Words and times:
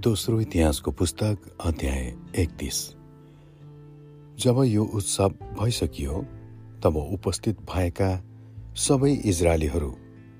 दोस्रो 0.00 0.38
इतिहासको 0.40 0.90
पुस्तक 0.90 1.38
अध्याय 1.60 2.04
एकतिस। 2.40 2.76
जब 4.42 4.62
यो 4.66 4.84
उत्सव 4.96 5.32
भइसकियो 5.58 6.20
तब 6.84 6.96
उपस्थित 6.96 7.56
भएका 7.68 8.08
सबै 8.76 9.10
इजरायलीहरू 9.30 9.90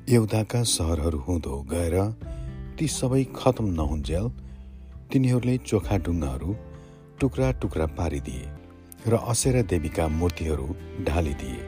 एउटाका 0.08 0.62
सहरहरू 0.70 1.18
हुँदो 1.18 1.60
गएर 1.72 1.96
ती 2.78 2.88
सबै 2.88 3.22
खत्म 3.36 3.66
नहुन्जेल 3.72 4.30
तिनीहरूले 5.12 5.56
चोखा 5.66 5.98
ढुङ्गाहरू 6.06 6.54
टुक्रा 7.20 7.50
टुक्रा 7.60 7.86
पारिदिए 7.98 8.46
र 9.06 9.20
असेरा 9.32 9.62
देवीका 9.72 10.06
मूर्तिहरू 10.14 10.68
ढालिदिए। 11.04 11.60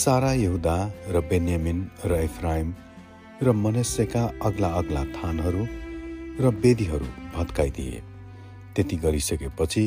सारा 0.00 0.32
यहुदा 0.40 0.76
र 1.10 1.20
बेन्यामिन 1.30 1.78
र 2.04 2.20
इफ्राइम 2.22 2.74
र 3.42 3.52
मनुष्यका 3.60 4.24
अग्ला 4.42 4.72
अग्ला 4.80 5.04
थानहरू 5.14 5.64
र 6.40 6.48
वेदीहरू 6.62 7.06
भत्काइदिए। 7.36 8.02
त्यति 8.76 8.96
गरिसकेपछि 8.96 9.84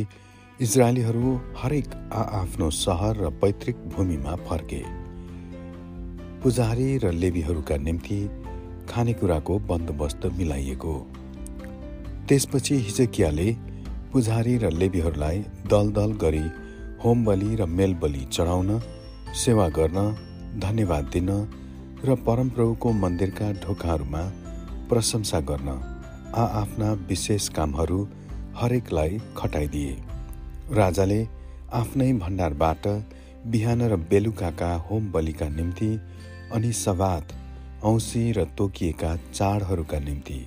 इजरायलीहरू 0.60 1.36
हरेक 1.58 1.94
आआफ्नो 2.14 2.70
सहर 2.70 3.18
र 3.18 3.30
पैतृक 3.42 3.76
भूमिमा 3.96 4.36
फर्के। 4.48 4.82
पुजारी 6.44 6.98
र 6.98 7.12
लेबीहरूका 7.12 7.78
निम्ति 7.78 8.20
खानेकुराको 8.90 9.60
बन्दोबस्त 9.60 10.26
मिलाइएको। 10.38 10.94
त्यसपछि 12.28 12.76
हिजकियाले 12.76 13.50
पुजारी 14.14 14.58
र 14.58 14.72
लेबीहरूलाई 14.72 15.40
दल 15.68 15.92
दल 15.92 16.12
गरी 16.24 16.46
होम 17.06 17.26
बलि 17.26 17.56
र 17.56 17.66
मेल 17.66 17.94
बलि 17.96 18.24
चढाउन 18.32 18.80
सेवा 19.36 19.68
गर्न 19.70 19.98
धन्यवाद 20.60 21.10
दिन 21.14 21.30
र 22.06 22.16
परमप्रभुको 22.28 22.92
मन्दिरका 22.94 23.52
ढोकाहरूमा 23.66 24.24
प्रशंसा 24.90 25.40
गर्न 25.40 25.95
आआफ्ना 26.38 26.92
विशेष 27.10 27.48
कामहरू 27.50 27.98
हरेकलाई 28.56 29.20
खटाइदिए। 29.38 29.94
राजाले 30.72 31.20
आफ्नै 31.74 32.12
भण्डारबाट 32.14 32.88
बिहान 33.46 33.82
र 33.82 33.96
बेलुकाका 34.10 34.72
होम 34.88 35.12
बलिका 35.12 35.48
निम्ति 35.50 35.90
अनि 36.54 36.72
सवात 36.76 37.34
औँसी 37.84 38.24
र 38.32 38.46
तोकिएका 38.58 39.16
चाडहरूका 39.32 40.00
निम्ति 40.00 40.42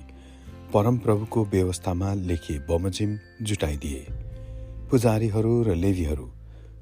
परमप्रभुको 0.73 1.45
व्यवस्थामा 1.45 2.13
लेखिए 2.13 2.59
बमोजिम 2.69 3.17
जुटाइदिए। 3.41 4.05
पुजारीहरू 4.91 5.53
र 5.63 5.75
लेवीहरू 5.75 6.29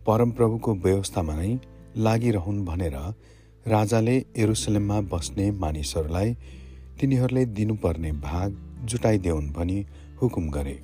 परमप्रभुको 0.08 0.76
व्यवस्थामा 0.84 1.36
नै 1.36 1.52
लागिरहन् 2.04 2.66
भनेर 2.66 3.02
राजाले 3.68 4.18
एरुसलेममा 4.38 5.02
बस्ने 5.12 5.52
मानिसहरूलाई 5.64 6.38
तिनीहरूले 7.00 7.46
दिनुपर्ने 7.58 8.12
भाग 8.22 8.64
जुटाइदेऊन् 8.86 9.52
भनी 9.52 9.86
हुकुम 10.22 10.50
गरे। 10.50 10.80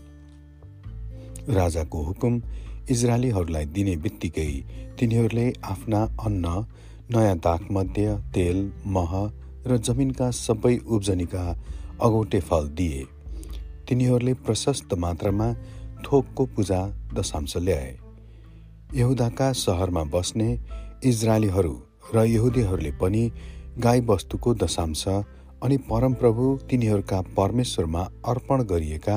राजाको 1.49 2.03
हुकुम 2.03 2.41
इजरायलीहरूलाई 2.89 3.65
दिने 3.65 3.95
बित्तिकै 3.97 4.51
तिनीहरूले 4.99 5.53
आफ्ना 5.63 6.01
अन्न 6.19 6.65
नयाँ 7.11 7.37
दागमध्य 7.37 8.17
तेल 8.33 8.71
मह 8.85 9.11
र 9.67 9.77
जमिनका 9.77 10.31
सबै 10.31 10.77
उब्जनीका 10.77 11.43
अगौटे 12.01 12.39
फल 12.39 12.67
दिए। 12.67 13.05
तिनीहरूले 13.89 14.33
प्रशस्त 14.33 14.93
मात्रामा 14.93 15.53
थोकको 16.03 16.45
पूजा 16.45 16.81
दशांश 17.13 17.57
ल्याए। 17.57 17.97
यहुदाका 18.95 19.51
सहरमा 19.53 20.03
बस्ने 20.03 20.59
इजरायलीहरू 21.05 21.75
र 22.15 22.23
यहुदीहरूले 22.25 22.91
पनि 22.91 23.31
गाईबस्तुको 23.79 24.53
दशांश 24.53 25.03
अनि 25.63 25.77
परमप्रभु 25.79 26.45
तिनीहरूका 26.69 27.19
परमेश्वरमा 27.37 28.01
अर्पण 28.27 28.63
गरिएका 28.63 29.15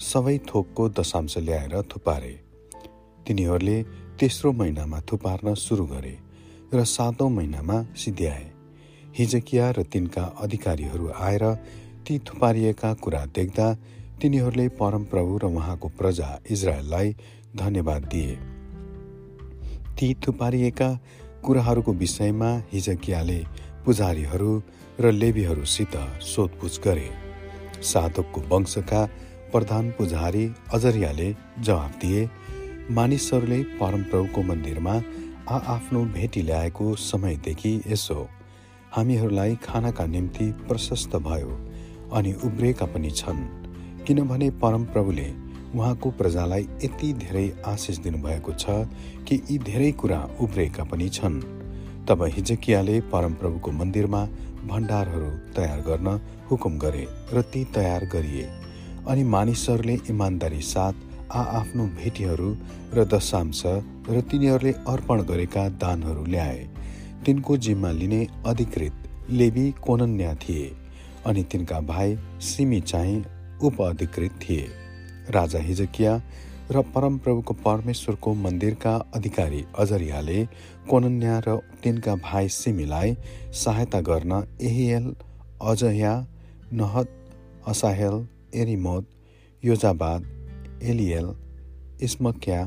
सबै 0.00 0.36
थोकको 0.48 0.88
दशांश 0.88 1.36
ल्याएर 1.38 1.74
थुपारे। 1.90 2.32
तिनीहरूले 3.26 3.82
तेस्रो 4.20 4.52
महिनामा 4.52 5.00
थुपार्न 5.12 5.54
सुरु 5.56 5.86
गरे 5.86 6.14
र 6.74 6.84
सातौँ 6.86 7.30
महिनामा 7.30 7.82
सिद्ध्याए 7.96 8.46
हिजकिया 9.18 9.70
र 9.70 9.82
तिनका 9.92 10.24
अधिकारीहरू 10.40 11.10
आएर 11.20 11.44
ती 12.06 12.18
थुपारिएका 12.18 12.94
कुरा 13.02 13.26
देख्दा 13.34 13.66
तिनीहरूले 14.22 14.68
परमप्रभु 14.78 15.38
र 15.38 15.44
उहाँको 15.50 15.88
प्रजा 15.98 16.28
इजरायललाई 16.50 17.14
धन्यवाद 17.56 18.04
दिए। 18.04 18.36
ती 19.96 20.14
थुपारिएका 20.26 20.88
कुराहरूको 21.44 21.92
विषयमा 21.92 22.50
हिजकियाले 22.72 23.44
पुजारीहरू 23.84 24.52
र 25.00 25.10
लेबीहरूसित 25.12 25.96
सोधपुछ 26.22 26.80
गरे। 26.80 27.08
साधकको 27.82 28.40
वंशका 28.48 29.04
प्रधान 29.52 29.90
पुजारी 29.90 30.44
अजरियाले 30.74 31.28
जवाब 31.58 31.92
दिए 32.00 32.28
मानिसहरूले 32.90 33.62
परमप्रभुको 33.78 34.42
मन्दिरमा 34.42 34.94
आआफ्नो 35.50 36.04
भेटी 36.14 36.42
ल्याएको 36.42 36.94
समयदेखि 37.02 37.72
यसो। 37.86 38.28
हामीहरूलाई 38.92 39.56
खानाका 39.64 40.06
निम्ति 40.06 40.50
प्रशस्त 40.68 41.16
भयो 41.18 41.50
अनि 42.12 42.32
उब्रेका 42.44 42.86
पनि 42.86 43.10
छन्। 43.10 43.40
किनभने 44.04 44.50
परमप्रभुले 44.62 45.28
उहाँको 45.74 46.10
प्रजालाई 46.10 46.68
यति 46.84 47.12
धेरै 47.22 47.46
आशिष 47.66 47.98
दिनुभएको 47.98 48.52
छ 48.52 48.64
कि 49.28 49.40
यी 49.50 49.58
धेरै 49.64 49.90
कुरा 49.92 50.20
उब्रेका 50.40 50.84
पनि 50.84 51.08
छन्। 51.08 51.40
तब 52.10 52.22
हिजकियाले 52.26 52.94
परमप्रभुको 53.10 53.70
मन्दिरमा 53.70 54.20
भण्डारहरू 54.68 55.28
तयार 55.56 55.80
गर्न 55.80 56.08
हुकुम 56.50 56.78
गरे 56.78 57.06
र 57.32 57.42
ती 57.52 57.62
तयार 57.74 58.04
गरिए। 58.04 58.46
अनि 59.08 59.22
मानिसहरूले 59.24 59.96
इमान्दारी 60.10 60.60
साथ 60.68 60.94
आआफ्नो 61.32 61.84
भेटीहरू 61.98 62.48
र 62.94 63.04
दशांश 63.06 63.62
र 64.08 64.20
तिनीहरूले 64.30 64.72
अर्पण 64.92 65.22
गरेका 65.22 65.68
दानहरू 65.78 66.24
ल्याए। 66.26 66.66
तिनको 67.26 67.56
जिम्मा 67.56 67.90
लिने 67.92 68.20
अधिकृत 68.46 69.30
लेबी 69.30 69.70
कोनन्या 69.80 70.34
थिए 70.42 70.66
अनि 71.26 71.42
तिनका 71.52 71.80
भाइ 71.86 72.18
सिमी 72.42 72.80
चाहिँ 72.90 73.24
उप 73.62 73.82
अधिकृत 73.82 74.40
थिए। 74.42 74.66
राजा 75.30 75.58
हिजकिया 75.62 76.20
र 76.72 76.82
परमप्रभुको 76.94 77.54
परमेश्वरको 77.54 78.34
मन्दिरका 78.34 78.94
अधिकारी 79.14 79.64
अजरियाले 79.78 80.38
कोनन्या 80.90 81.38
र 81.46 81.56
तिनका 81.82 82.14
भाइ 82.16 82.48
सिमीलाई 82.48 83.16
सहायता 83.54 84.00
गर्न 84.00 84.42
एहिएल 84.60 85.14
अजया 85.62 86.12
नहत 86.72 87.08
असाहेल 87.68 88.26
एरिमोद 88.54 89.06
योजाबाद 89.62 90.26
एलिएल 90.82 91.32
इस्मक्या 92.02 92.60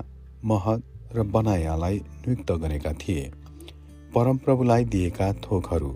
महत 0.45 0.83
र 1.15 1.23
बनायालाई 1.33 1.97
नियुक्त 1.97 2.51
गरेका 2.61 2.93
थिए। 2.93 3.31
परमप्रभुलाई 4.15 4.85
दिएका 4.85 5.33
थोकहरू 5.43 5.95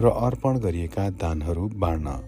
र 0.00 0.10
अर्पण 0.26 0.58
गरिएका 0.58 1.10
दानहरू 1.22 1.68
बाँड्न 1.76 2.18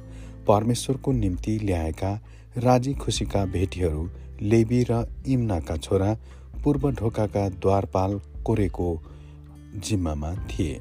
परमेश्वरको 0.48 1.12
निम्ति 1.12 1.58
ल्याएका 1.62 2.12
राजी 2.58 2.94
खुसीका 2.94 3.44
भेटीहरू 3.46 4.08
लेबी 4.42 4.82
र 4.90 5.04
इम्नाका 5.28 5.76
छोरा 5.76 6.16
पूर्व 6.64 6.90
ढोकाका 6.90 7.48
द्वारपाल 7.48 8.20
कोरेको 8.44 8.88
जिम्मामा 9.78 10.34
थिए। 10.48 10.80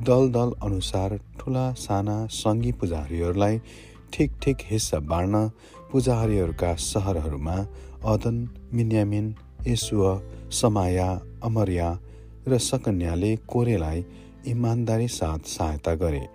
दल 0.00 0.30
दल 0.32 0.52
अनुसार 0.62 1.18
ठुला 1.40 1.72
साना 1.76 2.16
सङ्गी 2.32 2.72
पुजारीहरूलाई 2.72 3.58
ठिक 4.12 4.32
ठिक 4.42 4.56
हिस्सा 4.70 4.98
बाँड्न 5.10 5.48
पुजारीहरूका 5.92 6.74
सहरहरूमा 6.82 7.56
अदन 8.12 8.36
मिन्यामिन 8.74 9.34
यसुव 9.66 10.02
समाया 10.50 11.08
अमर्या 11.44 11.88
र 12.48 12.58
सकन्याले 12.58 13.36
कोरेलाई 13.48 14.04
इमान्दारी 14.46 15.08
साथ 15.08 15.48
सहायता 15.48 15.94
गरे। 15.94 16.26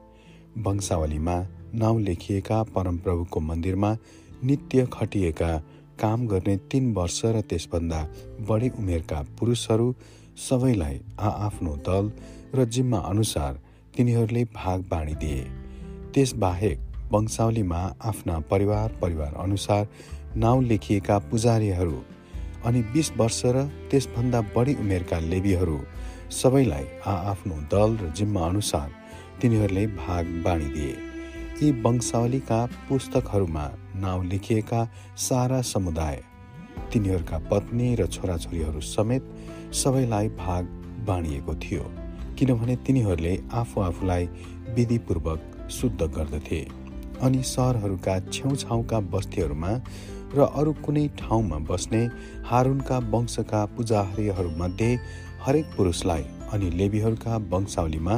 वंशावलीमा 0.57 1.37
नाउँ 1.75 2.01
लेखिएका 2.01 2.61
परमप्रभुको 2.75 3.39
मन्दिरमा 3.39 3.95
नित्य 4.43 4.87
खटिएका 4.93 5.57
काम 5.99 6.27
गर्ने 6.27 6.57
तीन 6.71 6.93
वर्ष 6.93 7.21
र 7.25 7.41
त्यसभन्दा 7.41 8.01
बढी 8.49 8.69
उमेरका 8.69 9.21
पुरुषहरू 9.39 9.93
सबैलाई 10.39 10.99
आआफ्नो 11.19 11.75
दल 11.87 12.11
र 12.55 12.65
जिम्मा 12.65 12.97
अनुसार 13.05 13.59
तिनीहरूले 13.97 14.43
भाग 14.55 14.83
बाँडिदिए 14.89 15.43
त्यसबाहेक 16.13 16.79
वंशावलीमा 17.11 17.81
आफ्ना 18.01 18.39
परिवार 18.51 18.97
परिवार 19.01 19.33
अनुसार 19.37 19.87
नाउँ 20.35 20.63
लेखिएका 20.63 21.17
पुजारीहरू 21.31 22.01
अनि 22.65 22.81
बिस 22.93 23.11
वर्ष 23.17 23.41
र 23.45 23.65
त्यसभन्दा 23.91 24.41
बढी 24.55 24.75
उमेरका 24.75 25.19
लेबीहरू 25.25 25.79
सबैलाई 26.31 26.85
आआफ्नो 27.07 27.55
दल 27.71 27.97
र 27.97 28.11
जिम्मा 28.17 28.45
अनुसार 28.45 28.89
तिनीहरूले 29.41 29.87
भाग 29.97 30.25
बाँडिदिए 30.45 31.06
यी 31.61 31.71
वंशावलीका 31.81 32.65
पुस्तकहरूमा 32.89 33.63
नाउँ 33.95 34.25
लेखिएका 34.25 34.81
सारा 35.17 35.61
समुदाय 35.63 36.21
तिनीहरूका 36.93 37.37
पत्नी 37.51 37.87
र 37.95 38.05
छोराछोरीहरू 38.07 38.81
समेत 38.85 39.23
सबैलाई 39.73 40.27
भाग 40.37 40.65
बाँडिएको 41.07 41.55
थियो 41.55 41.85
किनभने 42.39 42.75
तिनीहरूले 42.85 43.33
आफू 43.53 43.81
आफूलाई 43.81 44.29
विधिपूर्वक 44.75 45.67
शुद्ध 45.71 46.01
गर्दथे 46.09 46.61
अनि 47.21 47.41
सहरहरूका 47.45 48.19
छेउछाउका 48.29 48.99
बस्तीहरूमा 49.09 49.73
र 50.35 50.47
अरू 50.55 50.73
कुनै 50.85 51.07
ठाउँमा 51.19 51.57
बस्ने 51.69 52.01
हारुनका 52.45 52.97
वंशका 53.11 53.65
पुजारीहरूमध्ये 53.65 54.91
हरेक 55.41 55.65
पुरुषलाई 55.77 56.23
अनि 56.53 56.69
लेबीहरूका 56.69 57.37
वंशावलीमा 57.49 58.15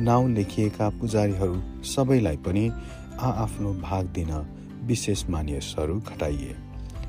नाउँ 0.00 0.30
लेखिएका 0.30 0.88
पुजारीहरू 0.90 1.56
सबैलाई 1.84 2.36
पनि 2.36 2.64
आआफ्नो 3.20 3.72
भाग 3.80 4.06
दिन 4.06 4.30
विशेष 4.86 5.24
मानिसहरू 5.30 6.00
खटाइए। 6.00 6.54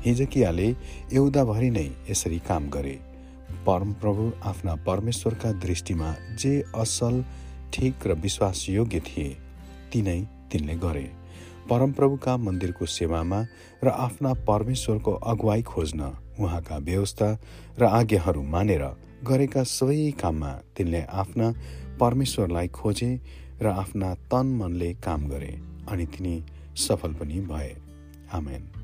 हिजकियाले 0.06 0.68
एउदाभरि 1.12 1.70
नै 1.70 1.88
यसरी 2.10 2.38
काम 2.38 2.68
गरे। 2.70 2.98
परमप्रभु 3.66 4.30
आफ्ना 4.44 4.74
परमेश्वरका 4.86 5.52
दृष्टिमा 5.52 6.14
जे 6.38 6.52
असल 6.74 7.22
ठिक 7.72 8.06
र 8.06 8.14
विश्वासयोग्य 8.14 9.00
थिए 9.00 9.28
तिनै 9.92 10.20
तिनले 10.52 10.74
गरे। 10.74 11.19
परमप्रभुका 11.68 12.36
मन्दिरको 12.36 12.86
सेवामा 12.86 13.40
र 13.84 13.88
आफ्ना 13.88 14.32
परमेश्वरको 14.48 15.12
अगुवाई 15.12 15.62
खोज्न 15.62 16.12
उहाँका 16.40 16.76
व्यवस्था 16.78 17.28
र 17.78 17.84
आज्ञाहरू 17.84 18.42
मानेर 18.42 18.84
गरेका 19.24 19.62
सबै 19.62 20.10
काममा 20.20 20.52
तिनले 20.76 21.02
आफ्ना 21.22 21.52
परमेश्वरलाई 22.00 22.68
खोजे 22.68 23.10
र 23.62 23.66
आफ्ना 23.66 24.14
तन 24.32 24.56
मनले 24.56 24.92
काम 25.04 25.28
गरे 25.28 25.52
अनि 25.88 26.06
तिनी 26.06 26.34
सफल 26.76 27.12
पनि 27.14 27.40
भए। 27.40 27.76
आमेन। 28.32 28.79